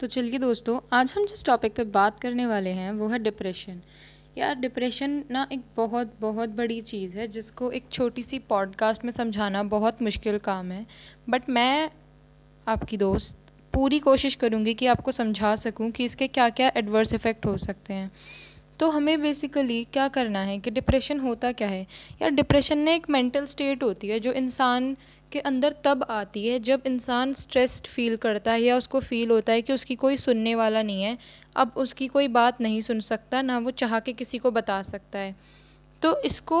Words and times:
तो 0.00 0.06
चलिए 0.06 0.38
दोस्तों, 0.38 0.80
आज 0.92 1.12
हम 1.16 1.26
जिस 1.26 1.44
टॉपिक 1.44 1.74
पे 1.74 1.84
बात 1.84 2.20
करने 2.20 2.46
वाले 2.46 2.70
हैं, 2.70 2.92
वो 2.92 3.08
है 3.08 3.18
डिप्रेशन 3.18 3.80
यार 4.38 4.54
डिप्रेशन 4.54 5.24
ना 5.30 5.46
एक 5.52 5.60
बहुत 5.76 6.12
बहुत 6.20 6.48
बड़ी 6.48 6.80
चीज़ 6.80 7.16
है, 7.18 7.28
जिसको 7.28 7.70
एक 7.70 7.84
छोटी 7.92 8.22
सी 8.22 8.38
पॉडकास्ट 8.38 9.04
में 9.04 9.12
समझाना 9.12 9.62
बहुत 9.62 10.02
मुश्किल 10.02 10.38
काम 10.38 10.70
है. 10.72 10.86
बट 11.30 11.50
मैं 11.50 11.90
आपकी 12.68 12.96
दोस्त 12.96 13.38
पूरी 13.74 13.98
कोशिश 13.98 14.34
करूँगी 14.34 14.74
कि 14.74 14.86
आपको 14.86 15.12
समझा 15.12 15.56
सकूँ 15.56 15.90
कि 15.90 16.04
इसके 16.04 16.28
क्या 16.28 16.48
क्या 16.48 16.72
एडवर्स 16.76 17.12
इफ़ेक्ट 17.12 17.46
हो 17.46 17.56
सकते 17.56 17.94
हैं. 17.94 18.10
तो 18.80 18.90
हमें 18.90 19.22
बेसिकली 19.22 19.84
क्या 19.84 20.08
करना 20.08 20.40
है 20.40 20.58
कि 20.58 20.70
डिप्रेशन 20.70 21.20
होता 21.20 21.52
क्या 21.52 21.68
है? 21.68 21.86
यार 22.22 22.30
डिप्रेशन 22.30 22.78
ने 22.78 22.94
एक 22.94 23.10
मेंटल 23.10 23.46
स्टेट 23.46 23.82
होती 23.82 24.08
है, 24.08 24.20
जो 24.20 24.32
इंसान 24.32 24.96
के 25.32 25.40
अंदर 25.40 25.74
तब 25.84 26.06
आती 26.10 26.46
है 26.48 26.58
जब 26.60 26.82
इंसान 26.86 27.32
स्ट्रेस्ड 27.32 27.86
फील 27.86 28.16
करता 28.16 28.52
है 28.52 28.62
या 28.62 28.76
उसको 28.76 29.00
फील 29.00 29.30
होता 29.30 29.52
है 29.52 29.62
कि 29.62 29.72
उसकी 29.72 29.94
कोई 29.94 30.16
सुनने 30.16 30.54
वाला 30.54 30.82
नहीं 30.82 31.02
है। 31.02 31.18
अब 31.56 31.72
उसकी 31.76 32.06
कोई 32.06 32.28
बात 32.28 32.60
नहीं 32.60 32.80
सुन 32.80 33.00
सकता, 33.00 33.42
ना 33.42 33.58
वो 33.58 33.70
चाह 33.70 33.98
के 34.00 34.12
किसी 34.12 34.38
को 34.38 34.50
बता 34.50 34.82
सकता 34.82 35.18
है। 35.18 35.34
तो 36.02 36.22
इसको 36.22 36.60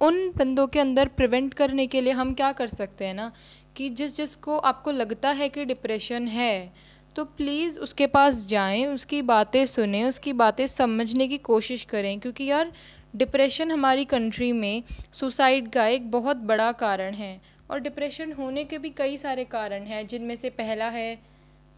उन 0.00 0.30
बंदों 0.36 0.66
के 0.66 0.80
अंदर 0.80 1.08
प्रिवेंट 1.08 1.54
करने 1.54 1.86
के 1.86 2.00
लिए 2.00 2.12
हम 2.12 2.34
क्या 2.34 2.52
कर 2.52 2.68
सकते 2.68 3.04
हैं 3.04 3.14
ना? 3.14 3.32
कि 3.76 3.88
जिस 3.90 4.16
जिसको 4.16 4.58
आपको 4.58 4.90
लगता 4.90 5.30
है 5.30 5.48
कि 5.48 5.64
डिप्रेशन 5.64 6.28
है 6.28 6.72
तो 7.16 7.24
प्लीज़ 7.24 7.78
उसके 7.78 8.06
पास 8.06 8.46
जाएँ, 8.46 8.86
उसकी 8.86 9.22
बातें 9.22 9.66
सुने, 9.66 10.04
उसकी 10.04 10.32
बातें 10.32 10.66
समझने 10.66 11.28
की 11.28 11.38
कोशिश 11.38 11.84
करें। 11.84 12.18
क्योंकि 12.20 12.44
यार 12.44 12.72
डिप्रेशन 13.16 13.70
हमारी 13.70 14.04
कंट्री 14.04 14.52
में 14.52 14.82
सुसाइड 15.12 15.70
का 15.70 15.86
एक 15.86 16.10
बहुत 16.10 16.36
बड़ा 16.36 16.70
कारण 16.72 17.14
है। 17.14 17.40
और 17.70 17.80
डिप्रेशन 17.80 18.32
होने 18.32 18.64
के 18.64 18.78
भी 18.78 18.90
कई 18.90 19.16
सारे 19.16 19.44
कारण 19.46 19.82
हैं, 19.82 20.06
जिनमें 20.06 20.36
से 20.36 20.50
पहला 20.52 20.88
है 20.90 21.18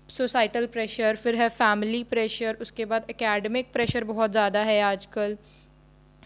सोसाइटल 0.09 0.67
प्रेशर 0.67 1.17
फिर 1.17 1.37
है 1.37 1.49
फैमिली 1.49 2.03
प्रेशर 2.05 2.57
उसके 2.61 2.85
बाद 2.85 3.07
एकेडमिक 3.11 3.73
प्रेशर 3.73 4.05
बहुत 4.05 4.31
ज़्यादा 4.31 4.63
है 4.63 4.81
आजकल। 4.83 5.37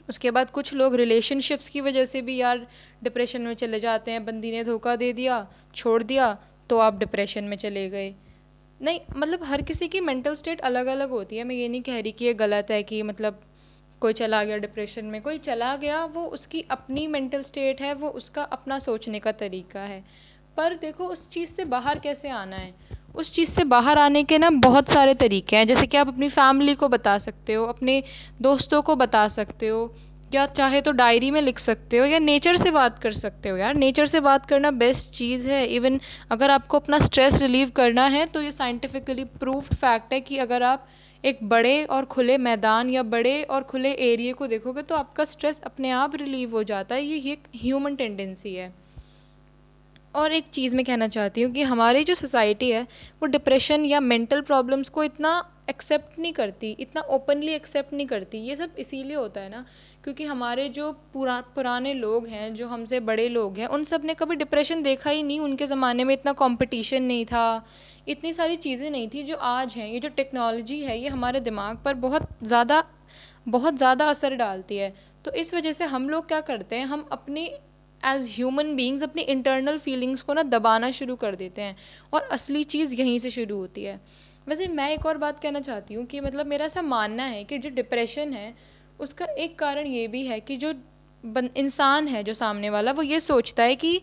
उसके 0.09 0.31
बाद 0.31 0.51
कुछ 0.51 0.73
लोग 0.75 0.95
रिलेशनशिप्स 0.97 1.69
की 1.69 1.81
वजह 1.81 2.05
से 2.05 2.23
भी 2.23 2.37
यार 2.37 2.67
डिप्रेशन 3.03 3.43
में 3.43 3.55
चले 3.55 3.81
जाते 3.81 4.11
हैं, 4.11 4.25
बंदी 4.25 4.51
ने 4.51 4.65
धोखा 4.65 4.97
दे 4.97 5.13
दिया, 5.13 5.47
छोड़ 5.75 6.03
दिया 6.03 6.37
तो 6.71 6.79
आप 6.79 6.99
डिप्रेशन 6.99 7.45
में 7.45 7.57
चले 7.57 7.89
गए। 7.91 8.15
नहीं 8.81 9.01
मतलब 9.17 9.45
हर 9.45 9.63
किसी 9.63 9.89
की 9.89 10.01
मेंटल 10.01 10.35
स्टेट 10.35 10.61
अलग 10.63 10.87
अलग 10.87 11.11
होती 11.11 11.37
है, 11.37 11.45
मैं 11.45 11.55
ये 11.55 11.69
नहीं 11.69 11.83
कह 11.83 12.01
रही 12.01 12.13
कि 12.13 12.25
ये 12.25 12.35
गलत 12.35 12.71
है 12.71 12.83
कि 12.83 13.03
मतलब 13.03 13.41
कोई 14.01 14.13
चला 14.13 14.45
गया 14.45 14.57
डिप्रेशन 14.57 15.05
में, 15.05 15.23
कोई 15.23 15.39
चला 15.39 15.77
गया, 15.77 16.05
वो 16.05 16.25
उसकी 16.25 16.65
अपनी 16.71 17.07
मेंटल 17.07 17.43
स्टेट 17.43 17.81
है, 17.81 17.95
वो 17.95 18.09
उसका 18.09 18.43
अपना 18.43 18.79
सोचने 18.79 19.19
का 19.19 19.33
तरीका 19.33 19.81
है। 19.81 20.05
पर 20.57 20.75
देखो, 20.75 21.07
उस 21.07 21.31
चीज़ 21.31 21.51
से 21.51 21.65
बाहर 21.65 21.99
कैसे 21.99 22.29
आना 22.29 22.57
है? 22.57 22.75
उस 23.15 23.35
चीज़ 23.35 23.51
से 23.51 23.65
बाहर 23.65 23.99
आने 23.99 24.25
के 24.25 24.39
ना 24.39 24.51
बहुत 24.51 24.89
सारे 24.89 25.15
तरीके 25.15 25.57
हैं। 25.57 25.67
जैसे 25.67 25.87
कि 25.87 25.97
आप 25.97 26.09
अपनी 26.09 26.29
फैमिली 26.29 26.75
को 26.75 26.89
बता 26.89 27.19
सकते 27.19 27.53
हो, 27.53 27.67
अपने 27.67 28.03
दोस्तों 28.43 28.83
को 28.83 28.97
बता 28.97 29.29
सकते 29.29 29.69
हो, 29.69 29.95
या 30.35 30.47
चाहे 30.47 30.81
तो 30.81 30.93
डायरी 30.93 31.31
में 31.31 31.41
लिख 31.43 31.59
सकते 31.59 31.99
हो, 31.99 32.05
या 32.05 32.19
नेचर 32.19 32.57
से 32.57 32.71
बात 32.71 32.99
कर 32.99 33.13
सकते 33.13 33.49
हो। 33.49 33.57
यार 33.57 33.75
नेचर 33.75 34.07
से 34.07 34.21
बात 34.21 34.47
करना 34.47 34.71
बेस्ट 34.71 35.11
चीज़ 35.11 35.47
है। 35.47 35.67
इवन 35.67 36.01
अगर 36.31 36.51
आपको 36.51 36.79
अपना 36.79 36.99
स्ट्रेस 36.99 37.43
रिलीव 37.43 37.71
करना 37.71 38.07
है 38.07 38.27
तो 38.27 38.43
ये 38.43 38.51
साइंटिफिकली 38.51 39.25
प्रूफ 39.25 39.75
फैक्ट 39.75 40.13
है 40.13 40.21
कि 40.21 40.39
अगर 40.39 40.63
आप 40.63 40.87
एक 41.25 41.39
बड़े 41.43 41.85
और 41.85 42.05
खुले 42.05 42.37
मैदान 42.39 42.91
या 42.91 43.03
बड़े 43.03 43.43
और 43.43 43.63
खुले 43.63 43.93
एरिए 44.05 44.33
को 44.33 44.47
देखोगे 44.47 44.83
तो 44.83 44.95
आपका 44.95 45.25
स्ट्रेस 45.25 45.61
अपने 45.65 45.91
आप 45.91 46.15
रिलीव 46.15 46.51
हो 46.51 46.63
जाता 46.63 46.95
है। 46.95 47.05
ये 47.05 47.33
एक 47.33 47.47
ह्यूमन 47.57 47.97
टेंडेंसी 47.97 48.55
है। 48.55 48.73
और 50.15 50.33
एक 50.33 50.47
चीज़ 50.49 50.77
मैं 50.77 50.85
कहना 50.85 51.09
चाहती 51.09 51.43
हूँ 51.43 51.53
कि 51.53 51.63
हमारी 51.63 52.05
जो 52.05 52.15
सोसाइटी 52.15 52.71
है, 52.71 52.83
वो 52.83 53.27
डिप्रेशन 53.27 53.85
या 53.85 54.01
मेंटल 54.01 54.41
प्रॉब्लम्स 54.41 54.89
को 54.89 55.05
इतना 55.05 55.51
एक्सेप्ट 55.69 56.19
नहीं 56.19 56.33
करती, 56.33 56.71
इतना 56.81 57.01
ओपनली 57.01 57.53
एक्सेप्ट 57.53 57.93
नहीं 57.95 58.07
करती, 58.07 58.39
ये 58.39 58.57
सब 58.57 58.75
इसीलिए 58.79 59.17
होता 59.17 59.41
है 59.41 59.49
ना, 59.51 59.65
क्योंकि 60.05 60.25
हमारे 60.25 60.69
जो 60.69 60.91
पुरा, 61.13 61.41
पुराने 61.55 61.95
लोग 61.95 62.27
हैं, 62.27 62.55
जो 62.55 62.69
हमसे 62.69 63.01
बड़े 63.01 63.29
लोग 63.29 63.59
हैं, 63.59 63.67
उन 63.67 63.85
सबने 63.85 64.15
कभी 64.15 64.37
डिप्रेशन 64.37 64.83
देखा 64.83 65.11
ही 65.11 65.23
नहीं, 65.23 65.41
उनके 65.41 65.67
ज़माने 65.67 66.05
में 66.05 66.15
इतना 66.15 66.33
कंपटीशन 66.33 67.03
नहीं 67.03 67.25
था, 67.25 67.65
इतनी 68.09 68.33
सारी 68.33 68.57
चीज़ें 68.57 68.91
नहीं 68.91 69.09
थी 69.09 69.23
जो 69.23 69.37
आज 69.37 69.75
हैं, 69.75 69.89
ये 69.89 70.01
जो 70.01 70.09
टेक्नोलॉजी 70.09 70.81
है, 70.81 70.99
ये 70.99 71.09
हमारे 71.09 71.41
दिमाग 71.41 71.79
पर 71.85 71.95
बहुत 71.95 72.29
ज़्यादा 72.43 72.85
बहुत 73.49 73.77
ज़्यादा 73.77 74.09
असर 74.09 74.35
डालती 74.35 74.77
है। 74.77 74.95
तो 75.25 75.33
इस 75.33 75.55
वजह 75.55 75.73
से 75.73 75.85
हम 75.85 76.09
लोग 76.09 76.29
क्या 76.29 76.41
करते 76.41 76.77
हैं, 76.77 76.87
हम 76.87 77.09
अपनी 77.13 77.51
एज 78.05 78.31
ह्यूमन 78.31 78.75
बींग्स 78.77 79.03
अपनी 79.03 79.23
इंटरनल 79.25 79.79
फीलिंग्स 79.79 80.23
को 80.23 80.35
ना 80.35 80.43
दबाना 80.43 80.91
शुरू 80.91 81.17
कर 81.17 81.35
देते 81.35 81.63
हैं 81.63 81.77
और 82.13 82.29
असली 82.33 82.63
चीज़ 82.65 82.95
यहीं 82.95 83.19
से 83.19 83.31
शुरू 83.31 83.57
होती 83.57 83.85
है। 83.85 84.01
वैसे 84.49 84.67
मैं 84.69 84.91
एक 84.91 85.07
और 85.07 85.19
बात 85.19 85.41
कहना 85.41 85.61
चाहती 85.61 85.95
हूँ 85.95 86.05
कि 86.07 86.21
मतलब 86.21 86.47
मेरा 86.47 86.65
ऐसा 86.65 86.83
मानना 86.83 87.25
है 87.25 87.45
कि 87.45 87.59
जो 87.59 87.71
डिप्रेशन 87.71 88.33
है, 88.33 88.55
उसका 89.01 89.27
एक 89.27 89.59
कारण 89.59 89.87
ये 89.87 90.07
भी 90.09 90.27
है 90.27 90.41
कि 90.41 90.57
जो 90.57 90.73
इंसान 91.57 92.09
है 92.09 92.23
जो 92.25 92.35
सामने 92.35 92.71
वाला, 92.71 92.93
वो 92.93 93.03
ये 93.03 93.21
सोचता 93.21 93.63
है 93.63 93.77
कि 93.77 94.01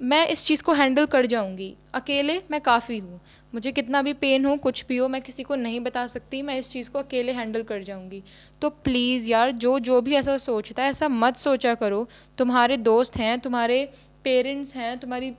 मैं 0.00 0.26
इस 0.28 0.44
चीज़ 0.46 0.62
को 0.62 0.72
हैंडल 0.72 1.06
कर 1.06 1.26
जाऊँगी। 1.26 1.74
अकेले 1.94 2.40
मैं 2.50 2.60
काफ़ी 2.60 2.98
हूँ। 2.98 3.20
मुझे 3.54 3.72
कितना 3.72 4.02
भी 4.02 4.12
पेन 4.12 4.44
हो, 4.46 4.56
कुछ 4.56 4.86
भी 4.86 4.96
हो, 4.96 5.08
मैं 5.08 5.22
किसी 5.22 5.42
को 5.42 5.54
नहीं 5.54 5.80
बता 5.80 6.06
सकती, 6.06 6.42
मैं 6.42 6.58
इस 6.58 6.70
चीज़ 6.70 6.90
को 6.90 6.98
अकेले 6.98 7.32
हैंडल 7.32 7.62
कर 7.62 7.82
जाऊँगी। 7.82 8.22
तो 8.62 8.70
प्लीज़ 8.70 9.30
यार, 9.30 9.50
जो 9.50 9.78
जो 9.78 10.00
भी 10.00 10.14
ऐसा 10.14 10.38
सोचता 10.38 10.82
है, 10.82 10.90
ऐसा 10.90 11.08
मत 11.08 11.36
सोचा 11.36 11.74
करो। 11.74 12.08
तुम्हारे 12.38 12.76
दोस्त 12.76 13.16
हैं, 13.16 13.40
तुम्हारे 13.40 13.88
पेरेंट्स 14.24 14.74
हैं, 14.74 14.98
तुम्हारी 14.98 15.32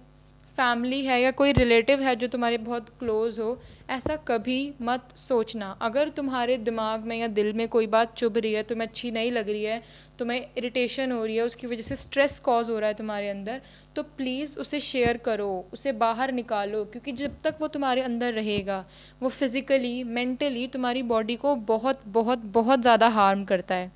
फैमिली 0.57 0.99
है 1.05 1.19
या 1.21 1.29
कोई 1.31 1.51
रिलेटिव 1.53 2.01
है 2.01 2.15
जो 2.15 2.27
तुम्हारे 2.27 2.57
बहुत 2.59 2.89
क्लोज़ 2.99 3.39
हो, 3.41 3.57
ऐसा 3.89 4.15
कभी 4.27 4.73
मत 4.81 5.15
सोचना। 5.17 5.69
अगर 5.81 6.09
तुम्हारे 6.09 6.57
दिमाग 6.59 7.05
में 7.05 7.15
या 7.17 7.27
दिल 7.29 7.51
में 7.53 7.67
कोई 7.67 7.87
बात 7.87 8.13
चुभ 8.17 8.37
रही 8.37 8.53
है, 8.53 8.63
तुम्हें 8.63 8.87
अच्छी 8.87 9.11
नहीं 9.11 9.31
लग 9.31 9.49
रही 9.49 9.63
है, 9.63 9.81
तुम्हें 10.19 10.45
इरिटेशन 10.57 11.11
हो 11.11 11.23
रही 11.25 11.35
है, 11.35 11.43
उसकी 11.43 11.67
वजह 11.67 11.81
से 11.81 11.95
स्ट्रेस 11.95 12.37
कॉज 12.39 12.69
हो 12.69 12.77
रहा 12.79 12.87
है 12.87 12.93
तुम्हारे 12.93 13.29
अंदर 13.29 13.61
तो 13.95 14.03
प्लीज़ 14.17 14.57
उसे 14.59 14.79
शेयर 14.81 15.17
करो, 15.17 15.65
उसे 15.73 15.91
बाहर 15.93 16.31
निकालो, 16.31 16.83
क्योंकि 16.85 17.11
जब 17.13 17.41
तक 17.43 17.57
वो 17.61 17.67
तुम्हारे 17.67 18.01
अंदर 18.01 18.33
रहेगा, 18.33 18.85
वो 19.21 19.29
फिज़िकली 19.29 20.03
मेंटली 20.03 20.67
तुम्हारी 20.67 21.03
बॉडी 21.05 21.35
को 21.35 21.55
बहुत 21.55 22.07
बहुत 22.09 22.45
बहुत 22.53 22.81
ज़्यादा 22.81 23.07
हार्म 23.09 23.43
करता 23.45 23.75
है। 23.75 23.91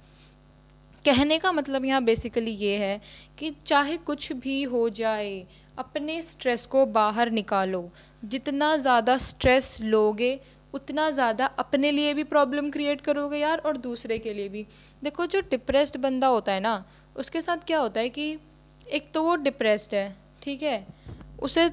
कहने 1.06 1.38
का 1.40 1.52
मतलब 1.52 1.86
यहाँ 1.86 2.04
बेसिकली 2.04 2.52
ये 2.52 2.78
है 2.78 3.00
कि 3.40 3.54
चाहे 3.68 3.98
कुछ 3.98 4.32
भी 4.34 4.62
हो 4.64 4.88
जाए 4.90 5.46
अपने 5.78 6.22
स्ट्रेस 6.22 6.66
को 6.66 6.86
बाहर 6.86 7.32
निकालो। 7.32 7.90
जितना 8.26 8.76
ज़्यादा 8.78 9.18
स्ट्रेस 9.18 9.78
लोगे, 9.82 10.40
उतना 10.74 11.10
ज़्यादा 11.10 11.46
अपने 11.60 11.92
लिए 11.92 12.14
भी 12.14 12.24
प्रॉब्लम 12.24 12.70
क्रिएट 12.70 13.02
करोगे 13.02 13.38
यार 13.38 13.58
और 13.58 13.78
दूसरे 13.78 14.18
के 14.20 14.34
लिए 14.34 14.50
भी। 14.50 14.66
देखो, 15.04 15.26
जो 15.26 15.42
डिप्रेस्ड 15.42 15.98
बंदा 15.98 16.28
होता 16.28 16.52
है 16.52 16.60
ना, 16.60 16.84
उसके 17.16 17.42
साथ 17.42 17.66
क्या 17.68 17.80
होता 17.80 18.00
है 18.00 18.10
कि 18.10 18.38
एक 18.88 19.12
तो 19.14 19.24
वो 19.24 19.36
डिप्रेस्ड 19.36 19.96
है, 19.96 20.16
ठीक 20.44 20.64
है? 20.64 20.86
उसे 21.40 21.70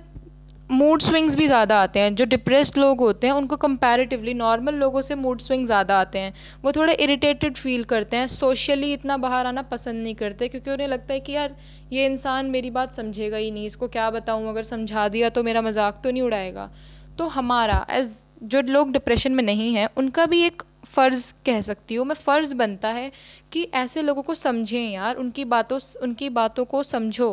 मूड 0.71 1.03
स्विंग्स 1.03 1.35
भी 1.37 1.47
ज़्यादा 1.47 1.79
आते 1.79 2.01
हैं। 2.01 2.15
जो 2.15 2.25
डिप्रेस्ड 2.25 2.77
लोग 2.79 3.01
होते 3.01 3.27
हैं, 3.27 3.35
उनको 3.35 3.57
कंपैरेटिवली 3.57 4.35
नॉर्मल 4.35 4.75
लोगों 4.75 5.01
से 5.03 5.15
मूड 5.15 5.41
स्विंग 5.41 5.67
ज़्यादा 5.67 5.99
आते 6.01 6.19
हैं। 6.19 6.33
वो 6.65 6.73
थोड़े 6.73 6.95
इरिटेटेड 6.95 7.57
फील 7.57 7.85
करते 7.85 8.17
हैं। 8.17 8.27
सोशली 8.27 8.93
इतना 8.93 9.17
बाहर 9.17 9.47
आना 9.47 9.63
पसंद 9.63 10.03
नहीं 10.03 10.15
करते, 10.15 10.49
क्योंकि 10.49 10.71
उन्हें 10.71 10.89
लगता 10.89 11.15
है 11.15 11.21
कि 11.21 11.33
यार, 11.33 11.57
ये 11.93 12.07
इंसान 12.07 12.47
मेरी 12.47 12.71
बात 12.71 12.95
समझेगा 12.95 13.37
ही 13.37 13.51
नहीं। 13.51 13.67
इसको 13.67 13.89
क्या 13.89 14.11
बताऊँ? 14.11 14.49
अगर 14.49 14.63
समझा 14.63 15.09
दिया 15.09 15.29
तो 15.29 15.43
मेरा 15.43 15.63
मज़ाक 15.63 16.01
तो 16.05 16.11
नहीं 16.11 16.23
उड़ाएगा। 16.23 16.71
तो 17.19 17.27
हमारा 17.29 17.87
एज 17.91 18.19
जो 18.43 18.61
लोग 18.63 18.93
डिप्रेशन 18.93 19.33
में 19.33 19.45
नहीं 19.45 19.75
हैं, 19.75 19.89
उनका 19.97 20.27
भी 20.27 20.43
एक 20.43 20.63
फ़र्ज़ 20.87 21.33
कह 21.47 21.61
सकती 21.61 21.95
हूँ। 21.95 22.07
मैं 22.07 22.15
फ़र्ज़ 22.17 22.55
बनता 22.55 22.89
है 22.89 23.11
कि 23.53 23.63
ऐसे 23.75 24.03
लोगों 24.03 24.23
को 24.23 24.35
समझें 24.35 24.91
यार। 24.91 25.17
उनकी 25.17 25.45
बातों 25.47 25.79
उनकी 26.03 26.29
बातों 26.31 26.65
को 26.65 26.83
समझो। 26.83 27.31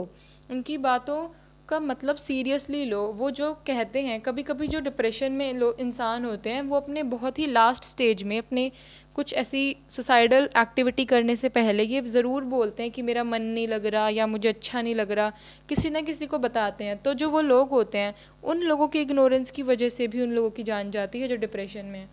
उनकी 0.49 0.77
बातों 0.79 1.27
का 1.71 1.79
मतलब 1.81 2.15
सीरियसली 2.17 2.83
लो, 2.85 3.01
वो 3.09 3.29
जो 3.31 3.53
कहते 3.67 4.01
हैं 4.01 4.19
कभी 4.21 4.43
कभी 4.43 4.67
जो 4.67 4.79
डिप्रेशन 4.79 5.31
में 5.31 5.53
लोग 5.53 5.79
इंसान 5.79 6.25
होते 6.25 6.49
हैं, 6.49 6.61
वो 6.61 6.75
अपने 6.75 7.03
बहुत 7.05 7.39
ही 7.39 7.45
लास्ट 7.47 7.83
स्टेज 7.85 8.23
में 8.23 8.37
अपने 8.37 8.71
कुछ 9.15 9.33
ऐसी 9.33 9.63
सुसाइडल 9.89 10.49
एक्टिविटी 10.57 11.05
करने 11.05 11.35
से 11.35 11.49
पहले 11.49 11.83
ये 11.83 12.01
ज़रूर 12.09 12.43
बोलते 12.51 12.83
हैं 12.83 12.91
कि 12.91 13.01
मेरा 13.01 13.23
मन 13.23 13.41
नहीं 13.43 13.67
लग 13.67 13.85
रहा 13.85 14.09
या 14.09 14.27
मुझे 14.27 14.49
अच्छा 14.49 14.81
नहीं 14.81 14.95
लग 14.95 15.11
रहा, 15.11 15.31
किसी 15.69 15.89
ना 15.89 16.01
किसी 16.01 16.25
को 16.25 16.37
बताते 16.39 16.83
हैं। 16.83 16.97
तो 16.97 17.13
जो 17.13 17.29
वो 17.29 17.41
लोग 17.41 17.69
होते 17.69 17.97
हैं, 17.97 18.13
उन 18.43 18.61
लोगों 18.63 18.87
की 18.87 19.01
इग्नोरेंस 19.01 19.51
की 19.51 19.63
वजह 19.63 19.89
से 19.89 20.07
भी 20.07 20.21
उन 20.21 20.31
लोगों 20.31 20.49
की 20.49 20.63
जान 20.63 20.91
जाती 20.91 21.21
है 21.21 21.27
जो 21.27 21.35
डिप्रेशन 21.37 21.85
में। 21.85 22.07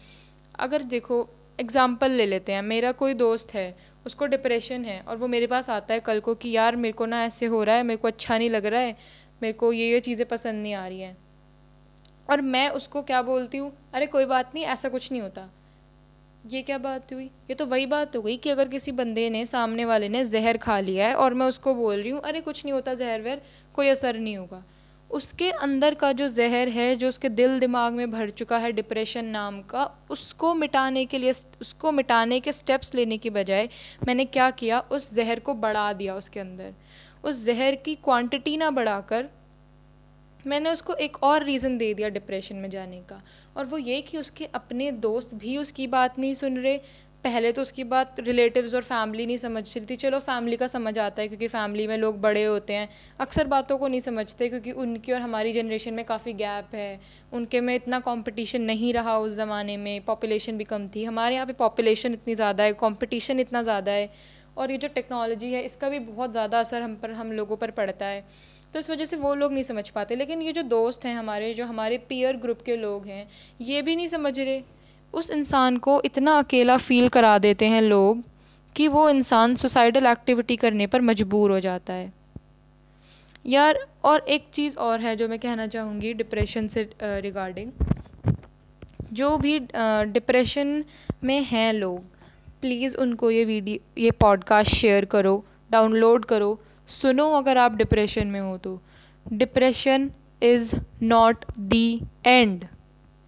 अगर 0.59 0.83
देखो 0.87 1.29
एग्ज़ाम्पल 1.59 2.11
ले 2.11 2.27
लेते 2.27 2.53
हैं, 2.53 2.63
मेरा 2.63 2.93
कोई 2.95 3.15
दोस्त 3.17 3.55
है, 3.55 3.75
उसको 4.07 4.27
डिप्रेशन 4.27 4.85
है 4.85 5.01
और 5.01 5.17
वो 5.17 5.29
मेरे 5.29 5.47
पास 5.47 5.71
आता 5.71 5.95
है 5.95 6.01
कल 6.01 6.21
को 6.21 6.35
कि, 6.35 6.51
यार, 6.51 6.77
मेरे 6.77 6.93
को 6.93 7.07
ना 7.07 7.25
ऐसे 7.25 7.47
हो 7.47 7.63
रहा 7.63 7.77
है, 7.77 7.83
मेरे 7.83 7.97
को 7.97 8.09
अच्छा 8.09 8.39
नहीं 8.39 8.51
लग 8.51 8.67
रहा 8.67 8.81
है। 8.81 8.97
मेरे 9.43 9.53
को 9.53 9.73
ये 9.73 9.91
ये 9.91 10.01
चीज़ें 10.01 10.29
पसंद 10.29 10.63
नहीं 10.63 10.75
आ 10.75 10.89
रही 10.89 11.01
हैं। 11.01 11.19
और 12.31 12.41
मैं 12.41 12.69
उसको 12.69 13.03
क्या 13.03 13.23
बोलती 13.23 13.59
हूँ, 13.59 13.73
अरे, 13.95 14.07
कोई 14.07 14.25
बात 14.25 14.55
नहीं, 14.55 14.65
ऐसा 14.65 14.89
कुछ 14.89 15.13
नहीं 15.13 15.23
होता। 15.23 15.51
ये 16.47 16.63
क्या 16.63 16.79
बात 16.79 17.13
हुई? 17.13 17.25
ये 17.25 17.55
तो 17.55 17.67
वही 17.67 17.87
बात 17.87 18.17
हो 18.17 18.23
गई 18.23 18.37
कि 18.37 18.51
अगर 18.51 18.69
किसी 18.69 18.93
बंदे 18.93 19.31
ने, 19.31 19.47
सामने 19.47 19.85
वाले 19.85 20.09
ने 20.09 20.25
जहर 20.25 20.57
खा 20.57 20.81
लिया 20.81 21.09
है 21.09 21.15
और 21.15 21.35
मैं 21.35 21.47
उसको 21.47 21.75
बोल 21.75 22.01
रही 22.01 22.11
हूँ, 22.11 22.21
अरे, 22.21 22.41
कुछ 22.41 22.65
नहीं 22.65 22.73
होता 22.73 22.95
जहर 22.95 23.21
वहर, 23.21 23.41
कोई 23.75 23.89
असर 23.89 24.17
नहीं 24.19 24.37
होगा। 24.37 24.65
उसके 25.11 25.51
अंदर 25.51 25.95
का 25.95 26.13
जो 26.13 26.29
ज़हर 26.29 26.69
है, 26.69 26.97
जो 26.97 27.09
उसके 27.09 27.29
दिल 27.29 27.59
दिमाग 27.59 27.93
में 27.93 28.11
भर 28.11 28.31
चुका 28.31 28.59
है, 28.59 28.73
डिप्रेशन 28.73 29.25
नाम 29.25 29.63
का, 29.63 30.07
उसको 30.11 30.55
मिटाने 30.55 31.05
के 31.05 31.19
लिए, 31.19 31.35
उसको 31.61 31.93
मिटाने 31.93 32.41
के 32.41 32.53
स्टेप्स 32.53 32.95
लेने 32.95 33.19
की 33.19 33.31
बजाय 33.31 33.69
मैंने 34.07 34.25
क्या 34.25 34.51
किया, 34.51 34.81
उस 34.81 35.15
ज़हर 35.15 35.41
को 35.41 35.55
बढ़ा 35.55 35.93
दिया 35.93 36.15
उसके 36.15 36.41
अंदर। 36.41 36.75
उस 37.25 37.45
ज़हर 37.45 37.75
की 37.75 37.95
क्वांटिटी 37.97 38.57
ना 38.57 38.71
बढ़ाकर, 38.73 39.29
मैंने 40.45 40.71
उसको 40.71 40.95
एक 40.97 41.23
और 41.23 41.45
रीज़न 41.45 41.77
दे 41.79 41.93
दिया 41.95 42.09
डिप्रेशन 42.11 42.57
में 42.57 42.71
जाने 42.71 43.01
का। 43.09 43.23
और 43.57 43.67
वो 43.67 43.79
ये 43.79 44.01
कि 44.03 44.19
उसके 44.19 44.45
अपने 44.55 44.91
दोस्त 45.03 45.35
भी 45.35 45.57
उसकी 45.59 45.87
बात 45.89 46.19
नहीं 46.19 46.35
सुन 46.37 46.59
रहे। 46.59 46.79
पहले 47.25 47.51
तो 47.53 47.63
उसकी 47.63 47.85
बात 47.85 48.21
रिलेटिव्स 48.21 48.75
और 48.75 48.83
फैमिली 48.83 49.25
नहीं 49.27 49.37
समझ 49.39 49.63
रही 49.67 49.85
थी। 49.87 49.97
चलो 49.97 50.19
फैमिली 50.21 50.57
का 50.57 50.67
समझ 50.67 50.99
आता 50.99 51.23
है 51.23 51.29
क्योंकि 51.29 51.49
फैमिली 51.49 51.87
में 51.87 51.97
लोग 51.99 52.21
बड़े 52.21 52.45
होते 52.45 52.73
हैं। 52.73 52.89
अक्सर 53.21 53.47
बातों 53.47 53.79
को 53.79 53.89
नहीं 53.89 54.01
समझते 54.01 54.49
क्योंकि 54.49 54.73
उनकी 54.75 55.13
और 55.13 55.21
हमारी 55.21 55.53
जनरेशन 55.53 55.95
में 55.95 56.05
काफ़ी 56.05 56.33
गैप 56.35 56.75
है। 56.75 57.01
उनके 57.33 57.61
में 57.61 57.75
इतना 57.75 58.01
कंपटीशन 58.01 58.63
नहीं 58.63 58.93
रहा 58.95 59.17
उस 59.19 59.33
ज़माने 59.35 59.77
में। 59.77 60.01
पॉपुलेशन 60.05 60.59
भी 60.59 60.65
कम 60.65 60.89
थी। 60.89 61.05
हमारे 61.05 61.35
यहाँ 61.35 61.47
पे 61.47 61.53
पॉपुलेशन 61.55 62.13
इतनी 62.13 62.35
ज़्यादा 62.35 62.65
है 62.65 62.73
कंपटीशन 62.81 63.41
इतना 63.41 63.63
ज़्यादा 63.63 63.93
है। 63.93 64.11
और 64.59 64.71
ये 64.71 64.79
जो 64.79 64.89
टेक्नोलॉजी 64.91 65.53
है, 65.53 65.63
इसका 65.63 65.89
भी 65.89 65.99
बहुत 66.01 66.31
ज़्यादा 66.33 66.61
असर 66.61 66.83
हम 66.83 66.95
पर, 66.97 67.11
हम 67.13 67.33
लोगों 67.33 67.57
पर 67.57 67.71
पड़ता 67.73 68.07
है। 68.07 68.25
तो 68.75 68.79
इस 68.79 68.91
वजह 68.91 69.05
से 69.05 69.17
वो 69.17 69.35
लोग 69.35 69.53
नहीं 69.53 69.65
समझ 69.65 69.89
पाते। 69.91 70.17
लेकिन 70.17 70.43
ये 70.43 70.53
जो 70.53 70.63
दोस्त 70.65 71.05
हैं 71.05 71.15
हमारे, 71.15 71.53
जो 71.55 71.65
हमारे 71.67 71.99
पीयर 72.09 72.37
ग्रुप 72.39 72.63
के 72.63 72.77
लोग 72.77 73.07
हैं, 73.07 73.27
ये 73.63 73.83
भी 73.83 73.97
नहीं 73.97 74.09
समझ 74.09 74.39
रहे। 74.39 74.63
उस 75.15 75.31
इंसान 75.31 75.77
को 75.79 76.01
इतना 76.05 76.39
अकेला 76.39 76.77
फ़ील 76.79 77.09
करा 77.09 77.39
देते 77.41 77.67
हैं 77.67 77.83
लोग 77.83 78.23
कि 78.77 78.89
वो 78.89 79.09
इंसान 79.11 79.55
सुसाइडल 79.57 80.07
एक्टिविटी 80.07 80.57
करने 80.57 80.87
पर 80.87 81.01
मजबूर 81.03 81.51
हो 81.51 81.61
जाता 81.61 81.93
है। 81.93 82.13
यार, 83.45 83.79
और 84.05 84.25
एक 84.29 84.47
चीज़ 84.53 84.77
और 84.79 85.01
है 85.01 85.15
जो 85.17 85.29
मैं 85.29 85.39
कहना 85.39 85.67
चाहूँगी 85.69 86.13
डिप्रेशन 86.15 86.69
से 86.69 86.89
रिगार्डिंग 87.03 87.71
जो 89.13 89.37
भी 89.39 89.59
डिप्रेशन 89.59 90.85
में 91.25 91.41
हैं 91.45 91.73
लोग 91.73 92.18
प्लीज़ 92.61 92.97
उनको 92.97 93.31
ये 93.31 93.45
वीडियो, 93.45 94.03
ये 94.03 94.11
पॉडकास्ट 94.11 94.75
शेयर 94.75 95.05
करो 95.05 95.45
डाउनलोड 95.71 96.25
करो। 96.25 96.59
सुनो 96.89 97.31
अगर 97.33 97.59
आप 97.59 97.77
डिप्रेशन 97.77 98.27
में 98.27 98.41
हो 98.41 98.57
तो। 98.59 98.81
Depression 99.33 100.11
is 100.43 100.75
not 101.03 101.45
the 101.59 102.01
end 102.27 102.65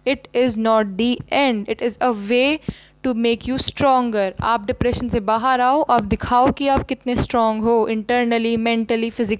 it 0.07 0.27
is 0.35 0.59
not 0.59 0.85
the 0.85 1.17
end 1.31 1.69
it 1.69 1.81
is 1.81 1.97
a 1.99 2.09
way 2.09 2.59
to 3.03 3.13
make 3.13 3.47
you 3.47 3.57
stronger 3.57 4.33
आप 4.41 4.65
डिप्रेशन 4.65 5.09
से 5.09 5.19
बाहर 5.19 5.61
आओ, 5.61 5.81
आप 5.81 6.01
दिखाओ 6.01 6.51
कि 6.51 6.67
आप 6.67 6.85
कितने 6.87 7.15
स्ट्रॉन्ग 7.15 7.63
हो 7.63 7.87
इंटरनली 7.87 8.57
मेंटली 8.57 9.09
फिजिकली 9.09 9.39